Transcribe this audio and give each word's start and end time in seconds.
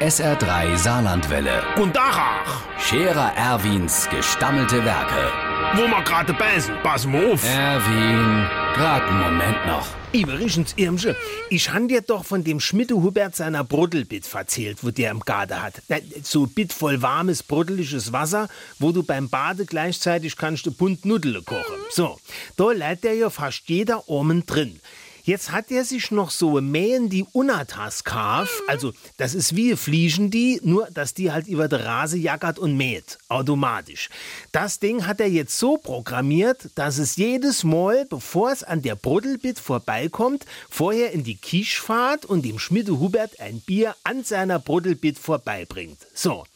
SR3 0.00 0.76
Saarlandwelle. 0.76 1.60
Und 1.74 1.96
Dachach, 1.96 2.62
Scherer 2.78 3.32
Erwins 3.34 4.08
gestammelte 4.08 4.84
Werke. 4.84 5.32
wo 5.74 5.88
wir 5.88 6.02
gerade 6.04 6.32
beißen, 6.34 6.72
pass 6.84 7.04
mal 7.04 7.32
auf. 7.32 7.44
Erwin, 7.44 8.46
grad 8.74 9.02
einen 9.02 9.20
Moment 9.20 9.66
noch. 9.66 9.88
Übrigens, 10.12 10.72
Irmsche, 10.76 11.16
ich 11.50 11.72
han 11.72 11.88
dir 11.88 12.00
doch 12.00 12.24
von 12.24 12.44
dem 12.44 12.60
Schmiede 12.60 12.94
Hubert 12.94 13.34
seiner 13.34 13.64
Bruddelbit 13.64 14.24
verzählt, 14.24 14.78
wo 14.82 14.90
der 14.90 15.10
im 15.10 15.20
Garten 15.20 15.60
hat. 15.60 15.74
So 16.22 16.46
Bit 16.46 16.72
voll 16.72 17.02
warmes, 17.02 17.42
bruddeliges 17.42 18.12
Wasser, 18.12 18.48
wo 18.78 18.92
du 18.92 19.02
beim 19.02 19.28
Bade 19.28 19.66
gleichzeitig 19.66 20.36
kannst 20.36 20.64
du 20.64 20.70
Pund 20.70 21.04
Nudele 21.06 21.42
kochen. 21.42 21.76
So, 21.90 22.18
da 22.56 22.70
leiht 22.70 23.02
der 23.02 23.14
ja 23.14 23.30
fast 23.30 23.64
jeder 23.66 24.08
Omen 24.08 24.46
drin. 24.46 24.80
Jetzt 25.28 25.52
hat 25.52 25.70
er 25.70 25.84
sich 25.84 26.10
noch 26.10 26.30
so 26.30 26.58
Mähen 26.58 27.10
die 27.10 27.26
Unatas 27.32 28.02
kaf, 28.02 28.48
also 28.66 28.94
das 29.18 29.34
ist 29.34 29.54
wie 29.54 29.76
Fliegen 29.76 30.30
die, 30.30 30.58
nur 30.64 30.88
dass 30.90 31.12
die 31.12 31.30
halt 31.30 31.46
über 31.46 31.68
der 31.68 31.84
Rase 31.84 32.16
jackert 32.16 32.58
und 32.58 32.78
mäht, 32.78 33.18
automatisch. 33.28 34.08
Das 34.52 34.78
Ding 34.78 35.06
hat 35.06 35.20
er 35.20 35.28
jetzt 35.28 35.58
so 35.58 35.76
programmiert, 35.76 36.70
dass 36.76 36.96
es 36.96 37.16
jedes 37.16 37.62
Mal, 37.62 38.06
bevor 38.06 38.52
es 38.52 38.64
an 38.64 38.80
der 38.80 38.96
Bruddelbit 38.96 39.58
vorbeikommt, 39.58 40.46
vorher 40.70 41.12
in 41.12 41.24
die 41.24 41.36
Kisch 41.36 41.78
fahrt 41.78 42.24
und 42.24 42.46
dem 42.46 42.58
Schmiede 42.58 42.98
Hubert 42.98 43.38
ein 43.38 43.60
Bier 43.60 43.96
an 44.04 44.24
seiner 44.24 44.58
Bruddelbit 44.58 45.18
vorbeibringt. 45.18 45.98
So, 46.14 46.46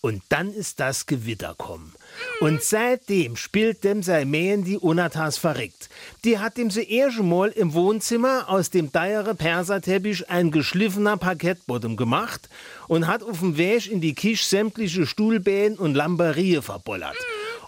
und 0.00 0.22
dann 0.30 0.54
ist 0.54 0.80
das 0.80 1.04
Gewitter 1.04 1.54
kommen. 1.56 1.92
Und 2.40 2.62
seitdem 2.62 3.36
spielt 3.36 3.84
dem 3.84 4.02
sei 4.02 4.24
Mähen 4.24 4.64
die 4.64 4.76
Unatas 4.76 5.38
verrückt. 5.38 5.88
Die 6.24 6.38
hat 6.38 6.56
dem 6.56 6.70
sie 6.70 6.90
erste 6.90 7.22
Mal 7.22 7.50
im 7.50 7.72
Wohnzimmer 7.72 8.21
aus 8.24 8.70
dem 8.70 8.92
deiere 8.92 9.34
Perserteppich 9.34 10.30
ein 10.30 10.50
geschliffener 10.50 11.16
Parkettboden 11.16 11.96
gemacht 11.96 12.48
und 12.88 13.06
hat 13.06 13.22
auf 13.22 13.40
dem 13.40 13.56
Weg 13.56 13.90
in 13.90 14.00
die 14.00 14.14
Kisch 14.14 14.46
sämtliche 14.46 15.06
Stuhlbähen 15.06 15.76
und 15.78 15.94
Lamberie 15.94 16.60
verbollert. 16.62 17.16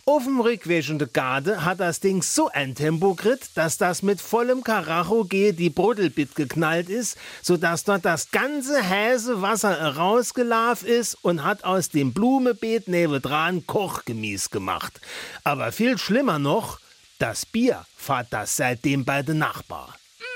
Auf 0.06 0.25
dem 0.25 0.41
Rückweg 0.41 0.87
in 0.91 0.98
der 0.98 1.09
Garde 1.09 1.65
hat 1.65 1.81
das 1.81 1.98
Ding 1.98 2.23
so 2.23 2.51
ein 2.51 2.75
Tempo 2.75 3.15
grit, 3.15 3.41
dass 3.55 3.78
das 3.78 4.03
mit 4.03 4.20
vollem 4.20 4.62
Karacho 4.62 5.25
G 5.25 5.53
die 5.53 5.70
Bruddelbit 5.70 6.34
geknallt 6.34 6.91
ist, 6.91 7.17
sodass 7.41 7.84
dort 7.84 8.05
das 8.05 8.31
ganze 8.31 8.87
heiße 8.87 9.41
Wasser 9.41 9.97
rausgelaufen 9.97 10.89
ist 10.89 11.17
und 11.23 11.43
hat 11.43 11.65
aus 11.65 11.89
dem 11.89 12.12
Blumebeet 12.12 12.87
nebendran 12.87 13.67
Kochgemies 13.67 14.50
gemacht. 14.50 15.00
Aber 15.43 15.73
viel 15.73 15.97
schlimmer 15.97 16.39
noch, 16.39 16.81
das 17.19 17.47
Bier 17.47 17.87
fahrt 17.97 18.27
das 18.31 18.56
seitdem 18.56 19.06
bei 19.06 19.23
den 19.23 19.39
Nachbar. 19.39 19.95